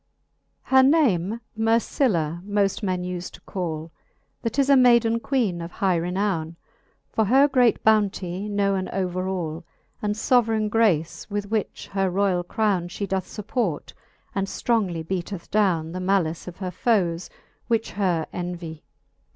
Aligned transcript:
XVII. 0.63 0.75
Her 0.77 0.81
name 0.81 1.41
Mer 1.55 1.79
cilia 1.79 2.41
moft 2.43 2.81
men 2.81 3.03
ufe 3.03 3.29
to 3.33 3.41
call; 3.41 3.91
That 4.41 4.57
is 4.57 4.67
a 4.67 4.73
mayden 4.75 5.19
Queene 5.19 5.61
of 5.61 5.73
high 5.73 5.95
renowne. 5.97 6.55
For 7.11 7.25
her 7.25 7.47
great 7.47 7.83
bounty 7.83 8.49
knowen 8.49 8.89
over 8.91 9.27
all, 9.27 9.63
And 10.01 10.15
fbveraine 10.15 10.71
grace, 10.71 11.29
with 11.29 11.51
which 11.51 11.87
her 11.89 12.09
royall 12.09 12.43
crowne 12.43 12.87
She 12.89 13.05
doth 13.05 13.27
fupport, 13.27 13.93
and 14.33 14.47
ftrongly 14.47 15.07
beateth 15.07 15.51
downe 15.51 15.91
The 15.91 15.99
malice 15.99 16.47
of 16.47 16.57
her 16.57 16.71
foes^ 16.71 17.29
which 17.67 17.91
her 17.91 18.25
envy. 18.33 18.83